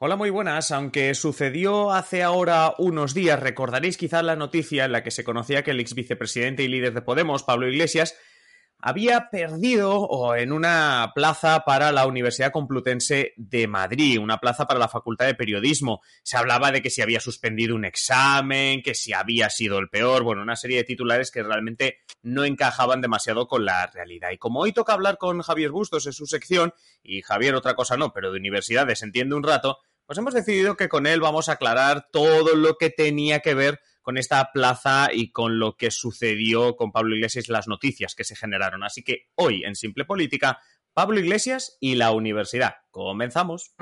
[0.00, 0.70] Hola, muy buenas.
[0.70, 5.64] Aunque sucedió hace ahora unos días, recordaréis quizás la noticia en la que se conocía
[5.64, 8.14] que el ex vicepresidente y líder de Podemos, Pablo Iglesias,
[8.80, 14.86] había perdido en una plaza para la Universidad Complutense de Madrid, una plaza para la
[14.86, 16.00] Facultad de Periodismo.
[16.22, 20.22] Se hablaba de que si había suspendido un examen, que si había sido el peor,
[20.22, 24.30] bueno, una serie de titulares que realmente no encajaban demasiado con la realidad.
[24.30, 27.96] Y como hoy toca hablar con Javier Bustos en su sección, y Javier otra cosa
[27.96, 31.52] no, pero de universidades entiende un rato, pues hemos decidido que con él vamos a
[31.52, 36.76] aclarar todo lo que tenía que ver con esta plaza y con lo que sucedió
[36.76, 38.82] con Pablo Iglesias, las noticias que se generaron.
[38.84, 40.60] Así que hoy en Simple Política,
[40.94, 42.76] Pablo Iglesias y la universidad.
[42.90, 43.74] Comenzamos.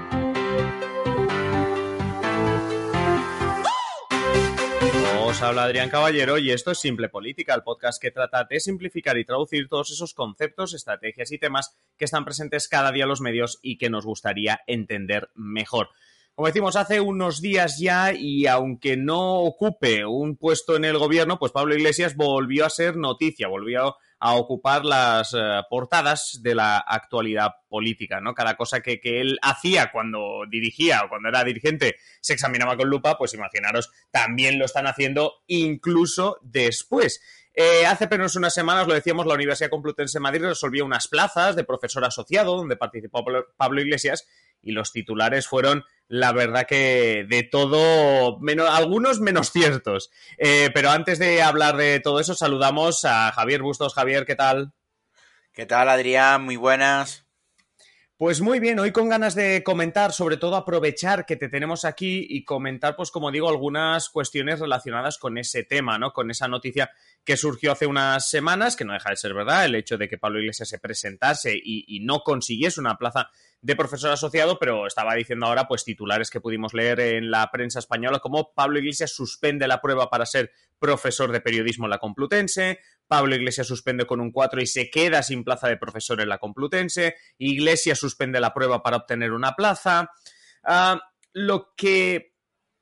[5.28, 9.16] Os habla Adrián Caballero y esto es Simple Política, el podcast que trata de simplificar
[9.16, 13.20] y traducir todos esos conceptos, estrategias y temas que están presentes cada día en los
[13.20, 15.90] medios y que nos gustaría entender mejor.
[16.36, 21.38] Como decimos, hace unos días ya y aunque no ocupe un puesto en el gobierno,
[21.38, 26.76] pues Pablo Iglesias volvió a ser noticia, volvió a ocupar las eh, portadas de la
[26.76, 28.34] actualidad política, ¿no?
[28.34, 32.90] Cada cosa que, que, él hacía cuando dirigía o cuando era dirigente se examinaba con
[32.90, 37.22] lupa, pues imaginaros, también lo están haciendo incluso después.
[37.54, 41.56] Eh, hace apenas unas semanas, lo decíamos, la Universidad Complutense de Madrid resolvió unas plazas
[41.56, 43.24] de profesor asociado donde participó
[43.56, 44.28] Pablo Iglesias
[44.66, 50.10] y los titulares fueron la verdad que de todo, menos, algunos menos ciertos.
[50.38, 53.94] Eh, pero antes de hablar de todo eso, saludamos a Javier Bustos.
[53.94, 54.72] Javier, ¿qué tal?
[55.52, 56.44] ¿Qué tal, Adrián?
[56.44, 57.26] Muy buenas.
[58.18, 62.26] Pues muy bien, hoy con ganas de comentar, sobre todo aprovechar que te tenemos aquí
[62.26, 66.14] y comentar, pues como digo, algunas cuestiones relacionadas con ese tema, ¿no?
[66.14, 66.90] Con esa noticia
[67.24, 70.16] que surgió hace unas semanas, que no deja de ser verdad, el hecho de que
[70.16, 73.28] Pablo Iglesias se presentase y, y no consiguiese una plaza
[73.60, 77.78] de profesor asociado, pero estaba diciendo ahora, pues titulares que pudimos leer en la prensa
[77.78, 82.80] española, como Pablo Iglesias suspende la prueba para ser profesor de periodismo en la Complutense,
[83.06, 86.38] Pablo Iglesias suspende con un 4 y se queda sin plaza de profesor en la
[86.38, 90.10] Complutense, Iglesias suspende la prueba para obtener una plaza.
[90.64, 90.98] Uh,
[91.32, 92.34] lo que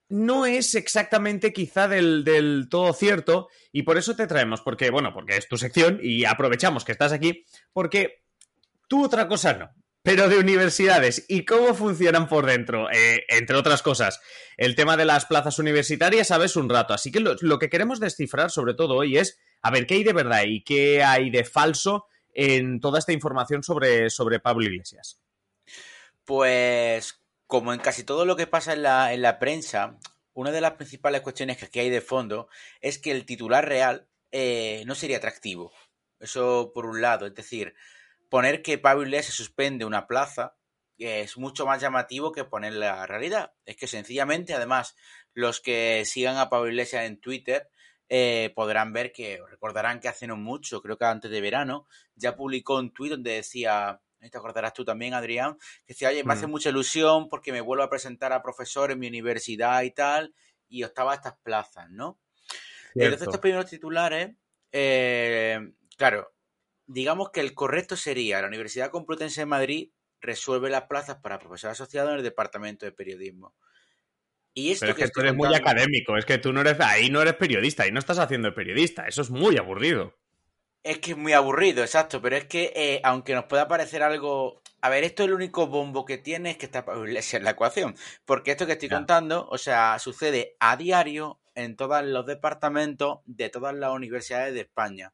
[0.08, 5.12] no es exactamente quizá del, del, todo cierto y por eso te traemos, porque, bueno,
[5.12, 8.24] porque es tu sección y aprovechamos que estás aquí, porque
[8.88, 9.70] tú otra cosa no.
[10.04, 14.20] Pero de universidades y cómo funcionan por dentro, eh, entre otras cosas,
[14.58, 16.92] el tema de las plazas universitarias, sabes un rato.
[16.92, 20.12] Así que lo, que queremos descifrar sobre todo hoy es a ver qué hay de
[20.12, 22.04] verdad y qué hay de falso
[22.34, 25.22] en toda esta información sobre, sobre Pablo Iglesias.
[26.26, 29.98] Pues, como en casi todo lo que pasa en la, en la prensa,
[30.34, 32.48] una de las principales cuestiones que aquí hay de fondo
[32.82, 35.72] es que el titular real eh, no sería atractivo.
[36.20, 37.74] Eso por un lado, es decir,
[38.34, 40.56] poner que Pablo Iglesias suspende una plaza
[40.98, 43.54] es mucho más llamativo que poner la realidad.
[43.64, 44.96] Es que sencillamente, además,
[45.34, 47.70] los que sigan a Pablo Iglesias en Twitter
[48.08, 51.86] eh, podrán ver que, recordarán que hace no mucho, creo que antes de verano,
[52.16, 55.56] ya publicó un tuit donde decía, te acordarás tú también, Adrián,
[55.86, 58.98] que decía, oye, me hace mucha ilusión porque me vuelvo a presentar a profesor en
[58.98, 60.34] mi universidad y tal,
[60.68, 62.18] y optaba estas plazas, ¿no?
[62.94, 62.94] Cierto.
[62.96, 64.34] Entonces, estos primeros titulares,
[64.72, 66.33] eh, claro,
[66.86, 69.90] digamos que el correcto sería la Universidad Complutense de Madrid
[70.20, 73.54] resuelve las plazas para profesor asociado en el Departamento de Periodismo.
[74.54, 75.48] Y esto Pero es que, que tú eres contando...
[75.48, 78.54] muy académico, es que tú no eres, ahí no eres periodista, ahí no estás haciendo
[78.54, 80.16] periodista, eso es muy aburrido.
[80.82, 84.62] Es que es muy aburrido, exacto, pero es que eh, aunque nos pueda parecer algo...
[84.80, 86.84] A ver, esto es el único bombo que tiene es que está
[87.36, 92.04] en la ecuación, porque esto que estoy contando, o sea, sucede a diario en todos
[92.04, 95.12] los departamentos de todas las universidades de España.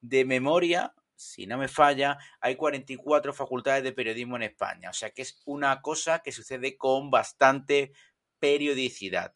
[0.00, 5.10] De memoria, si no me falla, hay 44 facultades de periodismo en España, o sea
[5.10, 7.92] que es una cosa que sucede con bastante
[8.38, 9.34] periodicidad.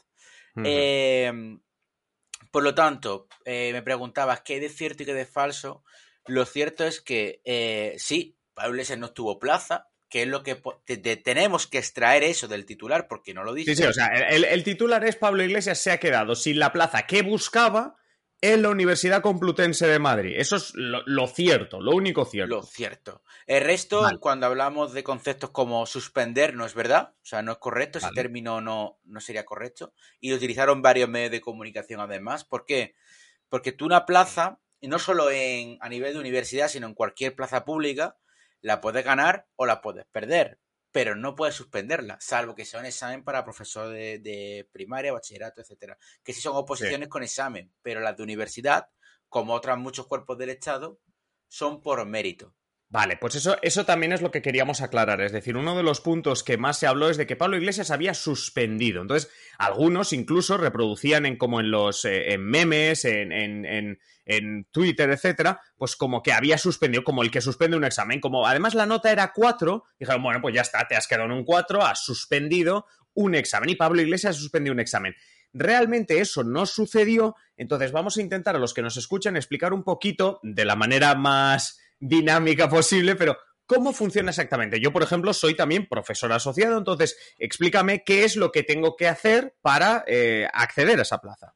[0.57, 0.65] Uh -huh.
[0.67, 1.59] eh,
[2.51, 5.85] por lo tanto, eh, me preguntabas qué hay de cierto y qué de falso.
[6.27, 10.63] Lo cierto es que eh, sí, Pablo Iglesias no tuvo plaza, que es lo que
[10.85, 13.75] te, te, tenemos que extraer eso del titular porque no lo dice.
[13.75, 16.73] Sí, sí, o sea, el, el, titular es Pablo Iglesias se ha quedado sin la
[16.73, 17.97] plaza que buscaba
[18.53, 20.35] en la Universidad Complutense de Madrid.
[20.37, 22.57] Eso es lo, lo cierto, lo único cierto.
[22.57, 23.23] Lo cierto.
[23.47, 27.15] El resto, cuando hablamos de conceptos como suspender, no es verdad.
[27.23, 27.99] O sea, no es correcto.
[27.99, 29.95] Ese término no, no sería correcto.
[30.21, 32.45] Y lo utilizaron varios medios de comunicación además.
[32.45, 32.95] ¿Por qué?
[33.49, 37.35] Porque tú una plaza, y no solo en, a nivel de universidad, sino en cualquier
[37.35, 38.19] plaza pública,
[38.61, 40.59] la puedes ganar o la puedes perder.
[40.95, 45.99] Pero no puedes suspenderla, salvo que sea un examen para profesor de, primaria, bachillerato, etcétera.
[46.23, 48.87] Que sí son oposiciones con examen, pero las de universidad,
[49.29, 51.01] como otros muchos cuerpos del Estado,
[51.49, 52.55] son por mérito.
[52.95, 55.21] Vale, pues eso, eso también es lo que queríamos aclarar.
[55.21, 57.91] Es decir, uno de los puntos que más se habló es de que Pablo Iglesias
[57.91, 59.03] había suspendido.
[59.03, 65.61] Entonces, algunos incluso reproducían en como en los eh, memes, en, en, en, Twitter, etcétera,
[65.77, 68.21] pues como que había suspendido, como el que suspende un examen.
[68.21, 71.33] Como además la nota era 4, dijeron, bueno, pues ya está, te has quedado en
[71.33, 73.71] un 4, has suspendido un examen.
[73.71, 75.17] Y Pablo Iglesias suspendió un examen.
[75.53, 79.83] Realmente eso no sucedió, entonces vamos a intentar a los que nos escuchan explicar un
[79.83, 84.81] poquito de la manera más dinámica posible, pero ¿cómo funciona exactamente?
[84.81, 89.09] Yo, por ejemplo, soy también profesor asociado, entonces explícame qué es lo que tengo que
[89.09, 91.55] hacer para eh, acceder a esa plaza.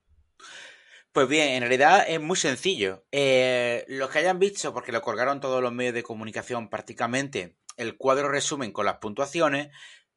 [1.12, 3.04] Pues bien, en realidad es muy sencillo.
[3.12, 7.96] Eh, los que hayan visto, porque lo colgaron todos los medios de comunicación prácticamente, el
[7.96, 9.68] cuadro resumen con las puntuaciones,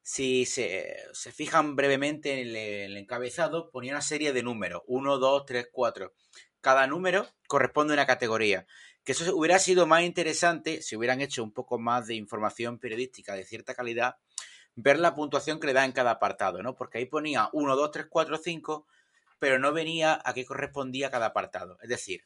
[0.03, 0.95] si se,
[1.33, 5.69] fijan brevemente en el, en el, encabezado, ponía una serie de números, 1, 2, 3,
[5.71, 6.13] 4.
[6.59, 8.67] Cada número corresponde a una categoría.
[9.03, 13.33] Que eso hubiera sido más interesante si hubieran hecho un poco más de información periodística
[13.33, 14.17] de cierta calidad,
[14.75, 16.75] ver la puntuación que le da en cada apartado, ¿no?
[16.75, 18.87] Porque ahí ponía 1, 2, 3, 4, 5,
[19.39, 21.77] pero no venía a qué correspondía cada apartado.
[21.81, 22.25] Es decir,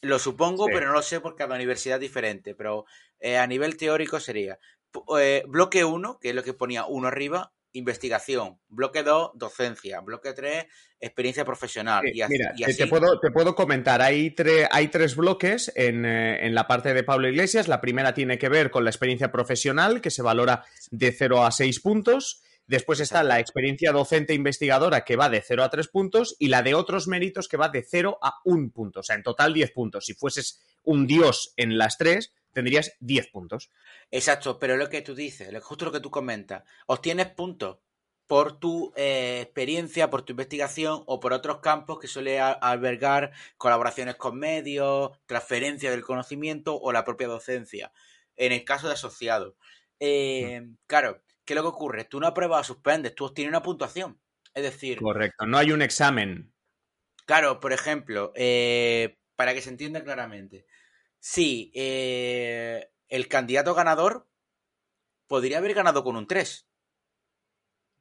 [0.00, 2.84] lo supongo, pero no lo sé porque cada universidad es diferente, pero
[3.20, 4.58] eh, a nivel teórico sería
[5.18, 8.58] eh, bloque 1, que es lo que ponía 1 arriba, investigación.
[8.68, 10.00] Bloque 2, docencia.
[10.00, 10.64] Bloque 3,
[10.98, 12.02] experiencia profesional.
[12.06, 14.34] y, mira, Te, puedo, te puedo comentar, hay,
[14.70, 17.68] hay tres bloques en, eh, en, la parte de Pablo Iglesias.
[17.68, 21.50] La primera tiene que ver con la experiencia profesional, que se valora de 0 a
[21.50, 22.42] 6 puntos.
[22.66, 26.62] Después está la experiencia docente investigadora que va de 0 a 3 puntos y la
[26.62, 29.00] de otros méritos que va de 0 a 1 punto.
[29.00, 30.06] O sea, en total 10 puntos.
[30.06, 33.70] Si fueses un dios en las tres, tendrías 10 puntos.
[34.10, 37.78] Exacto, pero lo que tú dices, justo lo que tú comentas, obtienes puntos
[38.26, 44.16] por tu eh, experiencia, por tu investigación o por otros campos que suele albergar colaboraciones
[44.16, 47.92] con medios, transferencia del conocimiento o la propia docencia.
[48.36, 49.56] En el caso de asociado.
[50.00, 50.76] Eh, mm.
[50.86, 52.04] Claro, ¿qué es lo que ocurre?
[52.04, 54.18] Tú no apruebas o suspendes, tú obtienes una puntuación.
[54.54, 54.98] Es decir.
[54.98, 56.52] Correcto, no hay un examen.
[57.26, 60.66] Claro, por ejemplo, eh, para que se entienda claramente,
[61.26, 64.28] Sí, eh, el candidato ganador
[65.26, 66.68] podría haber ganado con un 3.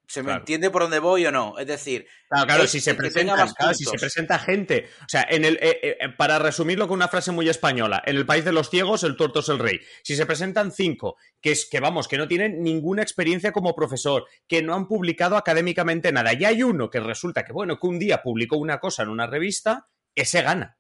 [0.09, 1.57] ¿Se me entiende por dónde voy o no?
[1.57, 5.57] Es decir, claro, claro, si se, presenta, si se presenta gente, o sea, en el,
[5.61, 9.05] eh, eh, para resumirlo con una frase muy española, en el país de los ciegos
[9.05, 9.79] el tuerto es el rey.
[10.03, 14.25] Si se presentan cinco, que es que vamos, que no tienen ninguna experiencia como profesor,
[14.49, 17.99] que no han publicado académicamente nada, y hay uno que resulta que bueno, que un
[17.99, 20.77] día publicó una cosa en una revista, ese gana.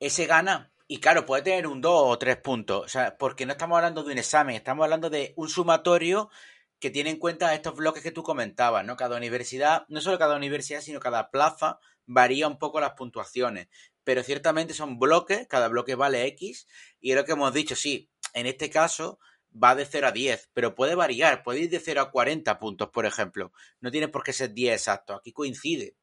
[0.00, 3.52] Ese gana, y claro, puede tener un 2 o 3 puntos, o sea, porque no
[3.52, 6.30] estamos hablando de un examen, estamos hablando de un sumatorio
[6.78, 8.96] que tiene en cuenta estos bloques que tú comentabas, ¿no?
[8.96, 13.68] Cada universidad, no solo cada universidad, sino cada plaza varía un poco las puntuaciones,
[14.04, 16.68] pero ciertamente son bloques, cada bloque vale X,
[17.00, 19.18] y es lo que hemos dicho, sí, en este caso
[19.52, 22.90] va de 0 a 10, pero puede variar, puede ir de 0 a 40 puntos,
[22.90, 25.96] por ejemplo, no tiene por qué ser 10 exacto, aquí coincide,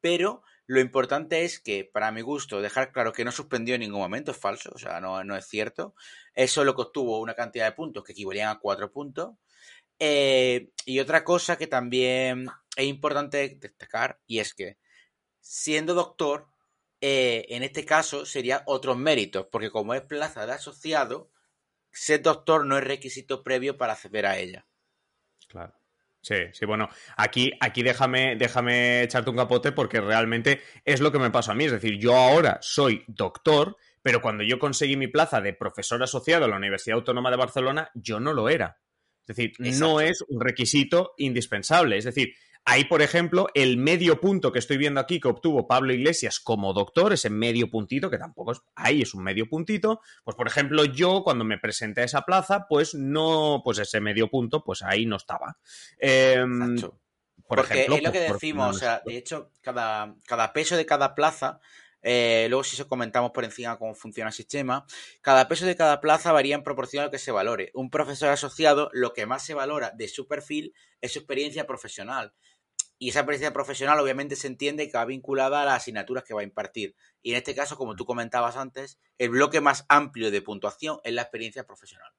[0.00, 4.00] pero lo importante es que, para mi gusto, dejar claro que no suspendió en ningún
[4.00, 5.94] momento es falso, o sea, no, es cierto.
[6.34, 9.34] Eso lo que obtuvo una cantidad de puntos que equivalían a cuatro puntos.
[9.98, 14.78] Eh, y otra cosa que también es importante destacar, y es que,
[15.40, 16.48] siendo doctor,
[17.00, 21.30] eh, en este caso sería otros méritos, porque como es plaza de asociado,
[21.92, 24.66] ser doctor no es requisito previo para acceder a ella.
[25.48, 25.74] Claro.
[26.24, 26.88] Sí, sí, bueno,
[27.18, 31.54] aquí, aquí déjame, déjame echarte un capote porque realmente es lo que me pasó a
[31.54, 31.64] mí.
[31.64, 36.46] Es decir, yo ahora soy doctor, pero cuando yo conseguí mi plaza de profesor asociado
[36.46, 38.78] a la Universidad Autónoma de Barcelona, yo no lo era.
[39.20, 41.98] Es decir, no es un requisito indispensable.
[41.98, 42.34] Es decir,
[42.66, 46.72] Ahí, por ejemplo, el medio punto que estoy viendo aquí que obtuvo Pablo Iglesias como
[46.72, 50.84] doctor, ese medio puntito, que tampoco es, ahí es un medio puntito, pues por ejemplo
[50.86, 55.04] yo cuando me presenté a esa plaza, pues no, pues ese medio punto, pues ahí
[55.04, 55.58] no estaba.
[55.98, 56.80] Em,
[57.46, 60.86] por Porque ejemplo, es lo que decimos, o sea, de hecho, cada, cada peso de
[60.86, 61.60] cada plaza
[62.06, 64.84] eh, luego, si os comentamos por encima cómo funciona el sistema,
[65.22, 67.70] cada peso de cada plaza varía en proporción a lo que se valore.
[67.72, 72.34] Un profesor asociado, lo que más se valora de su perfil es su experiencia profesional.
[73.04, 76.40] Y esa experiencia profesional obviamente se entiende que va vinculada a las asignaturas que va
[76.40, 76.96] a impartir.
[77.20, 81.12] Y en este caso, como tú comentabas antes, el bloque más amplio de puntuación es
[81.12, 82.10] la experiencia profesional.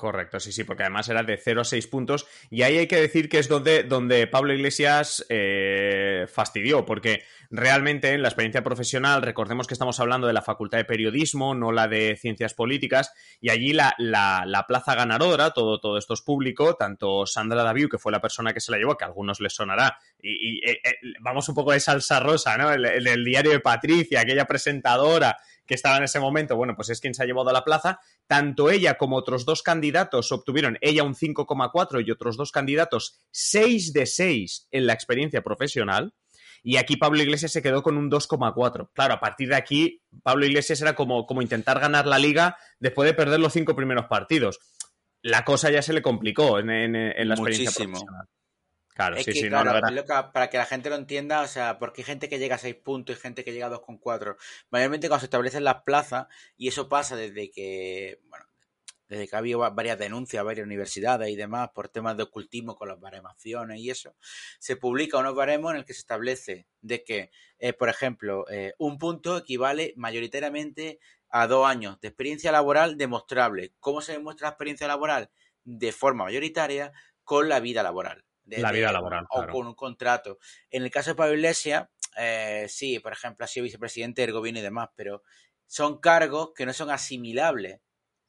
[0.00, 2.26] Correcto, sí, sí, porque además era de 0 a 6 puntos.
[2.48, 8.14] Y ahí hay que decir que es donde, donde Pablo Iglesias eh, fastidió, porque realmente
[8.14, 11.86] en la experiencia profesional, recordemos que estamos hablando de la Facultad de Periodismo, no la
[11.86, 17.26] de Ciencias Políticas, y allí la, la, plaza ganadora, todo, todo esto es público, tanto
[17.26, 19.98] Sandra Daviu, que fue la persona que se la llevó, que a algunos les sonará,
[20.22, 22.72] y, eh, eh, vamos un poco de salsa rosa, ¿no?
[22.72, 25.36] El, el diario de Patricia, aquella presentadora
[25.70, 28.00] que estaba en ese momento, bueno, pues es quien se ha llevado a la plaza.
[28.26, 33.92] Tanto ella como otros dos candidatos obtuvieron, ella un 5,4 y otros dos candidatos 6
[33.92, 36.12] de 6 en la experiencia profesional.
[36.64, 38.90] Y aquí Pablo Iglesias se quedó con un 2,4.
[38.92, 43.06] Claro, a partir de aquí, Pablo Iglesias era como, como intentar ganar la liga después
[43.06, 44.58] de perder los cinco primeros partidos.
[45.22, 48.26] La cosa ya se le complicó en, la experiencia profesional.
[49.00, 52.38] Claro, sí, sí, para que la gente lo entienda, o sea, porque hay gente que
[52.38, 54.36] llega a 6 puntos y gente que llega a 2,4.
[54.68, 56.26] Mayormente cuando se establecen las plazas,
[56.58, 58.44] y eso pasa desde que, bueno,
[59.08, 62.76] desde que ha habido varias denuncias a varias universidades y demás por temas de ocultismo
[62.76, 64.14] con las baremaciones y eso,
[64.58, 68.74] se publica unos baremos en el que se establece de que, eh, por ejemplo, eh,
[68.78, 73.72] un punto equivale mayoritariamente a dos años de experiencia laboral demostrable.
[73.80, 75.30] ¿Cómo se demuestra la experiencia laboral?
[75.64, 76.92] De forma mayoritaria
[77.24, 78.24] con la vida laboral
[78.58, 79.26] la vida laboral.
[79.30, 80.38] O con un contrato.
[80.70, 84.60] En el caso de Pablo Iglesias, eh, sí, por ejemplo, ha sido vicepresidente del gobierno
[84.60, 85.22] y demás, pero
[85.66, 87.80] son cargos que no son asimilables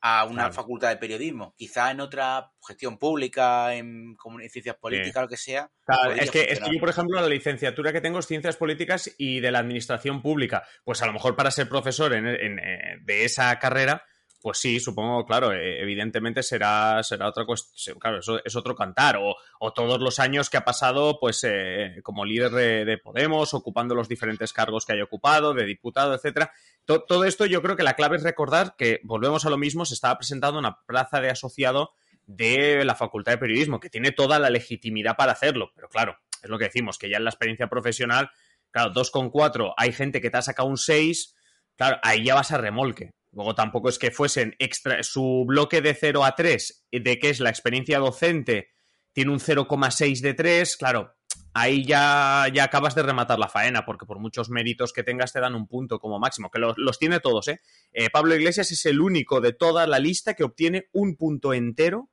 [0.04, 1.54] a una facultad de periodismo.
[1.56, 4.18] Quizá en otra gestión pública, en,
[4.50, 5.70] ciencias políticas, lo que sea.
[6.18, 9.60] es, que, yo, por ejemplo, la licenciatura que tengo es ciencias políticas y de la
[9.60, 10.64] administración pública.
[10.84, 14.04] Pues a lo mejor para ser profesor eh, de esa carrera,
[14.42, 19.18] pues sí, supongo, claro, e, evidentemente será, será otra cuestión, claro, eso es otro cantar,
[19.20, 19.36] o,
[19.74, 24.54] todos los años que ha pasado, pues, eh, como líder de, Podemos, ocupando los diferentes
[24.54, 26.52] cargos que haya ocupado, de diputado, etcétera.
[26.86, 29.94] todo esto yo creo que la clave es recordar que, volvemos a lo mismo, se
[29.94, 31.92] estaba presentando una plaza de asociado
[32.26, 36.50] de la Facultad de Periodismo, que tiene toda la legitimidad para hacerlo, pero claro, es
[36.50, 38.32] lo que decimos, que ya en la experiencia profesional,
[38.72, 41.36] claro, 2,4, hay gente que te ha sacado un 6,
[41.76, 43.12] claro, ahí ya vas a remolque.
[43.32, 45.02] Luego tampoco es que fuesen extra.
[45.04, 48.70] Su bloque de 0 a 3, de que es la experiencia docente,
[49.14, 50.78] tiene un 0,6 de 3.
[50.78, 51.16] Claro,
[51.54, 55.40] ahí ya, ya acabas de rematar la faena, porque por muchos méritos que tengas te
[55.40, 57.62] dan un punto como máximo, que los, tiene todos, ¿eh?
[57.92, 58.10] ¿eh?
[58.10, 62.10] Pablo Iglesias es el único de toda la lista que obtiene un punto entero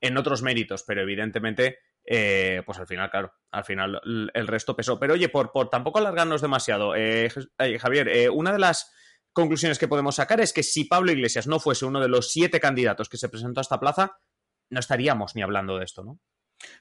[0.00, 4.00] en otros méritos, pero evidentemente, eh, pues al final, claro, al final
[4.34, 4.98] el resto pesó.
[4.98, 7.30] Pero oye, por, por tampoco alargarnos demasiado, eh,
[7.78, 8.92] Javier, una de las
[9.32, 12.60] conclusiones que podemos sacar es que si Pablo Iglesias no fuese uno de los siete
[12.60, 14.18] candidatos que se presentó a esta plaza,
[14.70, 16.18] no estaríamos ni hablando de esto, ¿no?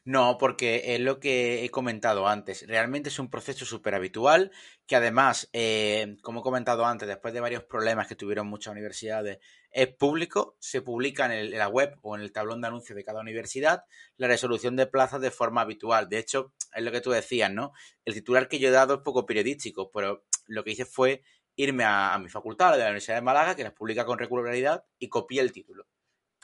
[0.04, 2.66] No, porque es lo que he comentado antes.
[2.68, 4.52] Realmente es un proceso súper habitual
[4.86, 9.40] que además, eh, como he comentado antes, después de varios problemas que tuvieron muchas universidades,
[9.72, 13.04] es público, se publica en, en la web o en el tablón de anuncios de
[13.04, 13.86] cada universidad
[14.18, 16.10] la resolución de plazas de forma habitual.
[16.10, 17.74] De hecho, es lo que tú decías, ¿no?
[18.06, 21.24] El titular que yo he dado es poco periodístico, pero lo que hice fue
[21.64, 25.10] irme a, mi facultad, de la Universidad de Málaga, que las publica con regularidad, y
[25.10, 25.88] copié el título,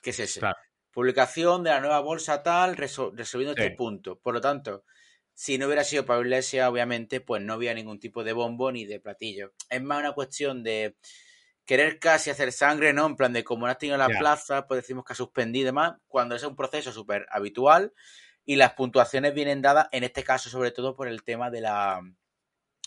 [0.02, 0.42] que es ese.
[0.92, 4.20] Publicación de la nueva bolsa tal, resolviendo este punto.
[4.20, 4.84] Por lo tanto,
[5.34, 8.86] si no hubiera sido para Iglesia, obviamente, pues no había ningún tipo de bombo ni
[8.86, 9.54] de platillo.
[9.70, 10.96] Es más una cuestión de
[11.66, 13.06] querer casi hacer sangre, ¿no?
[13.06, 15.66] En plan de como no has tenido la plaza, pues decimos que ha suspendido y
[15.66, 17.94] demás, cuando es un proceso súper habitual
[18.46, 22.02] y las puntuaciones vienen dadas, en este caso, sobre todo por el tema de la,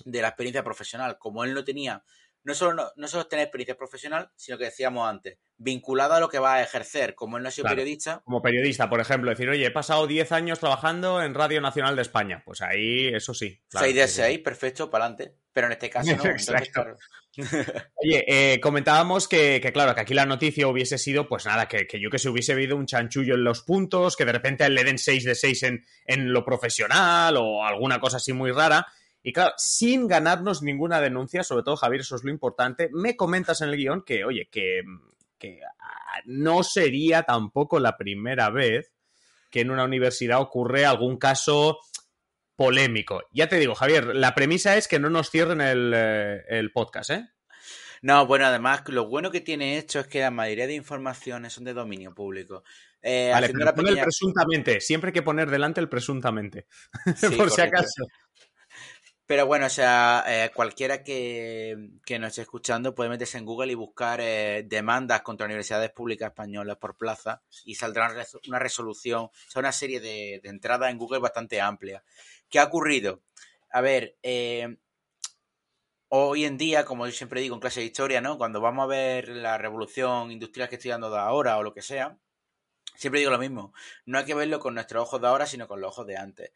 [0.04, 1.18] de la experiencia profesional.
[1.18, 2.02] Como él no tenía,
[2.42, 6.38] no solo, no, solo tener experiencia profesional, sino que decíamos antes, vinculada a lo que
[6.38, 7.14] va a ejercer.
[7.14, 8.22] Como él no ha sido periodista.
[8.24, 12.02] Como periodista, por ejemplo, decir, oye, he pasado 10 años trabajando en Radio Nacional de
[12.02, 12.42] España.
[12.44, 13.60] Pues ahí, eso sí.
[13.68, 15.36] 6 de 6, perfecto, para adelante.
[15.52, 16.22] Pero en este caso no.
[17.94, 22.10] Oye, eh, comentábamos que, claro, que aquí la noticia hubiese sido, pues nada, que, yo
[22.10, 25.24] que se hubiese habido un chanchullo en los puntos, que de repente le den 6
[25.24, 28.86] de 6 en, en lo profesional o alguna cosa así muy rara.
[29.22, 33.60] Y claro, sin ganarnos ninguna denuncia, sobre todo Javier, eso es lo importante, me comentas
[33.60, 34.82] en el guion que, oye, que,
[35.78, 38.92] ah, no sería tampoco la primera vez
[39.50, 41.80] que en una universidad ocurre algún caso
[42.56, 43.22] polémico.
[43.32, 47.28] Ya te digo, Javier, la premisa es que no nos cierren el, eh, podcast, ¿eh?
[48.02, 51.64] No, bueno, además, lo bueno que tiene esto es que la mayoría de informaciones son
[51.64, 52.64] de dominio público.
[53.02, 54.80] Eh, vale, pero el presuntamente.
[54.80, 56.66] Siempre hay que poner delante el presuntamente.
[57.36, 58.06] Por si acaso.
[59.30, 63.70] Pero bueno, o sea, eh, cualquiera que, que, nos esté escuchando puede meterse en Google
[63.70, 68.12] y buscar eh, demandas contra universidades públicas españolas por plaza y saldrá
[68.48, 72.02] una resolución, o sea, una serie de, de entradas en Google bastante amplia.
[72.48, 73.22] ¿Qué ha ocurrido?
[73.70, 74.78] A ver, eh,
[76.08, 78.36] hoy en día, como yo siempre digo en clase de historia, ¿no?
[78.36, 81.82] Cuando vamos a ver la revolución industrial que estoy dando de ahora o lo que
[81.82, 82.18] sea,
[82.96, 83.72] siempre digo lo mismo.
[84.06, 86.50] No hay que verlo con nuestros ojos de ahora, sino con los ojos de antes.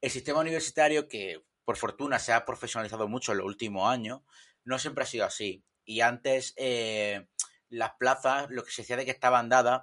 [0.00, 4.22] El sistema universitario que por fortuna se ha profesionalizado mucho en los últimos años,
[4.64, 5.62] no siempre ha sido así.
[5.84, 7.28] Y antes eh,
[7.68, 9.82] las plazas, lo que se decía de que estaban dadas,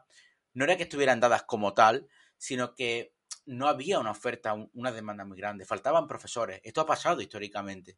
[0.54, 3.14] no era que estuvieran dadas como tal, sino que
[3.46, 6.60] no había una oferta, una demanda muy grande, faltaban profesores.
[6.62, 7.98] Esto ha pasado históricamente.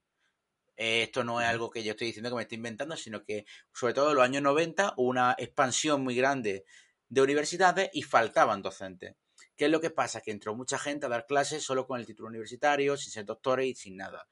[0.78, 3.48] Eh, esto no es algo que yo estoy diciendo que me estoy inventando, sino que
[3.74, 6.64] sobre todo en los años 90 hubo una expansión muy grande
[7.08, 9.16] de universidades y faltaban docentes.
[9.60, 10.22] ¿Qué es lo que pasa?
[10.22, 13.68] Que entró mucha gente a dar clases solo con el título universitario, sin ser doctores
[13.68, 14.26] y sin nada.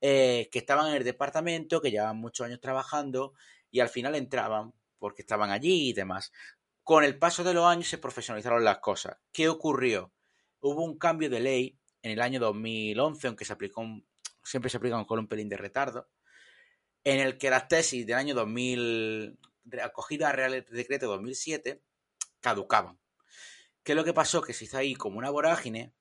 [0.00, 3.34] Eh, que estaban en el departamento, que llevaban muchos años trabajando
[3.70, 6.32] y al final entraban porque estaban allí y demás.
[6.82, 9.18] Con el paso de los años se profesionalizaron las cosas.
[9.30, 10.14] ¿Qué ocurrió?
[10.60, 13.84] Hubo un cambio de ley en el año 2011, aunque se aplicó
[14.42, 16.08] siempre se aplica con un pelín de retardo,
[17.04, 19.38] en el que las tesis del año 2000,
[19.82, 21.82] acogida Real Decreto 2007,
[22.40, 22.98] caducaban.
[23.90, 24.40] ¿Qué es lo que pasó?
[24.40, 25.92] Que se hizo ahí como una vorágine.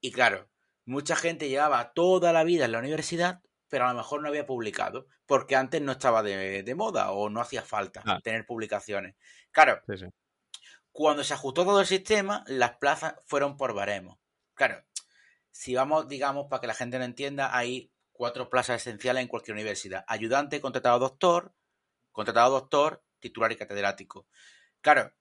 [0.00, 0.48] Y claro,
[0.84, 4.46] mucha gente llevaba toda la vida en la universidad, pero a lo mejor no había
[4.46, 8.20] publicado, porque antes no estaba de, moda o no hacía falta ah.
[8.22, 9.16] tener publicaciones.
[9.50, 9.82] Claro,
[10.92, 14.20] cuando se ajustó todo el sistema, las plazas fueron por baremo.
[14.54, 14.84] Claro,
[15.50, 19.56] si vamos, digamos, para que la gente lo entienda, hay cuatro plazas esenciales en cualquier
[19.56, 20.04] universidad.
[20.06, 21.56] Ayudante, contratado doctor,
[22.12, 24.28] contratado doctor, titular y catedrático.
[24.80, 25.12] Claro,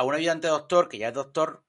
[0.00, 1.62] a un ayudante doctor, que ya es doctor,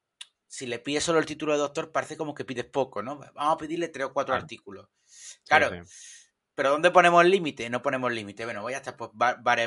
[0.48, 3.18] si le pides solo el título de doctor, parece como que pides poco, ¿no?
[3.18, 4.88] Vamos a pedirle tres o cuatro artículos.
[5.46, 5.84] Claro.
[6.56, 7.70] Pero ¿dónde ponemos el límite?
[7.70, 8.46] No ponemos límite.
[8.46, 9.12] Bueno, voy a estar, pues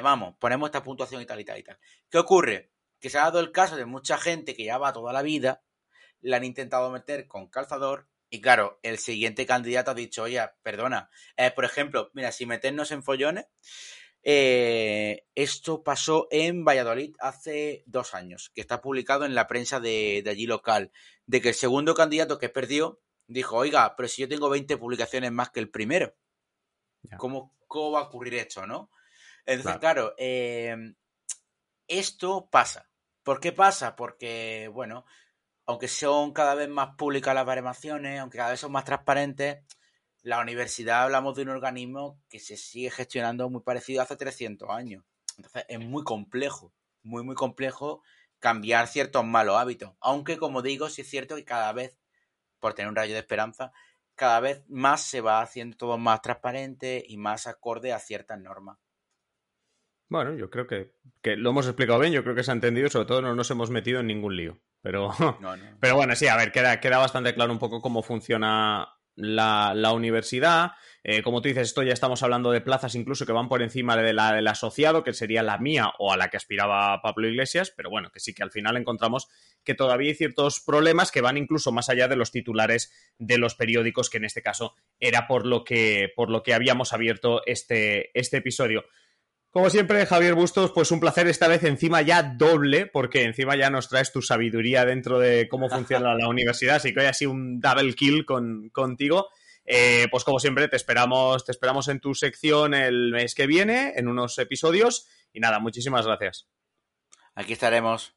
[0.02, 1.78] vamos, ponemos esta puntuación y tal y tal y tal.
[2.08, 2.70] ¿Qué ocurre?
[2.98, 5.62] Que se ha dado el caso de mucha gente que ya va toda la vida,
[6.22, 11.10] la han intentado meter con calzador y claro, el siguiente candidato ha dicho, oye, perdona,
[11.36, 13.44] eh, por ejemplo, mira, si meternos en follones,
[14.26, 20.24] eh, esto pasó en Valladolid hace dos años, que está publicado en la prensa de,
[20.26, 20.92] allí local,
[21.26, 25.30] de que el segundo candidato que perdió dijo, oiga, pero si yo tengo 20 publicaciones
[25.30, 26.14] más que el primero,
[27.18, 27.52] ¿cómo,
[27.92, 28.90] va a ocurrir esto, no?
[29.44, 30.94] Entonces, claro, em,
[31.86, 32.88] esto pasa.
[33.22, 33.94] ¿Por qué pasa?
[33.94, 35.04] Porque, bueno,
[35.66, 39.58] aunque son cada vez más públicas las baremaciones, aunque cada vez son más transparentes,
[40.24, 45.04] la universidad hablamos de un organismo que se sigue gestionando muy parecido hace 300 años.
[45.36, 48.02] Entonces es muy complejo, muy, muy complejo
[48.38, 49.92] cambiar ciertos malos hábitos.
[50.00, 51.98] Aunque, como digo, sí es cierto que cada vez,
[52.58, 53.72] por tener un rayo de esperanza,
[54.14, 58.78] cada vez más se va haciendo todo más transparente y más acorde a ciertas normas.
[60.08, 60.94] Bueno, yo creo que,
[61.36, 63.68] lo hemos explicado bien, yo creo que se ha entendido, sobre todo no nos hemos
[63.68, 64.58] metido en ningún lío.
[64.80, 65.10] Pero,
[65.80, 70.72] pero bueno, sí, a ver, queda, queda bastante claro un poco cómo funciona la, universidad.
[71.02, 73.96] Eh, como tú dices, esto ya estamos hablando de plazas incluso que van por encima
[73.96, 77.72] de la del asociado, que sería la mía o a la que aspiraba Pablo Iglesias,
[77.76, 79.28] pero bueno, que sí que al final encontramos
[79.64, 83.54] que todavía hay ciertos problemas que van incluso más allá de los titulares de los
[83.54, 88.18] periódicos, que en este caso era por lo que, por lo que habíamos abierto este,
[88.18, 88.84] este episodio.
[89.54, 93.70] Como siempre, Javier Bustos, pues un placer esta vez encima ya doble, porque encima ya
[93.70, 97.30] nos traes tu sabiduría dentro de cómo funciona la universidad, así que hoy ha sido
[97.30, 99.28] un double kill con, contigo.
[99.64, 103.92] Eh, pues como siempre, te esperamos, te esperamos en tu sección el mes que viene,
[103.94, 105.06] en unos episodios.
[105.32, 106.48] Y nada, muchísimas gracias.
[107.36, 108.16] Aquí estaremos.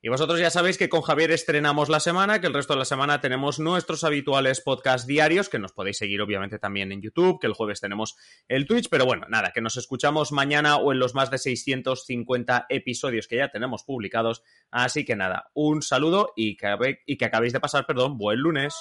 [0.00, 2.84] Y vosotros ya sabéis que con Javier estrenamos la semana, que el resto de la
[2.84, 7.46] semana tenemos nuestros habituales podcast diarios, que nos podéis seguir obviamente también en YouTube, que
[7.46, 8.16] el jueves tenemos
[8.48, 12.66] el Twitch, pero bueno, nada, que nos escuchamos mañana o en los más de 650
[12.68, 14.42] episodios que ya tenemos publicados.
[14.70, 18.74] Así que nada, un saludo y que, y que acabéis de pasar, perdón, buen lunes.